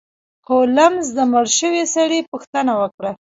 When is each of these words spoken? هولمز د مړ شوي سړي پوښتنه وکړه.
هولمز 0.49 1.07
د 1.17 1.19
مړ 1.31 1.45
شوي 1.59 1.83
سړي 1.95 2.19
پوښتنه 2.31 2.73
وکړه. 2.81 3.11